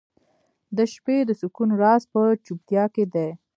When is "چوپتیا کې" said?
2.45-3.03